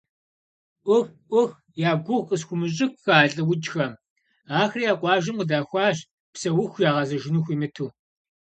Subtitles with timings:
[0.85, 1.07] Ӏух!
[1.29, 1.51] Ӏух!
[1.89, 3.93] Я гугъу къысхуумыщӀыххэ а лӀыукӀхэм,
[4.59, 5.97] ахэр я къуажэм къыдахуащ,
[6.33, 7.87] псэуху ягъэзэжыну хуимыту.